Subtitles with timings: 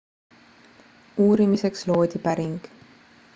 [1.25, 2.57] uurimiseks loodi päring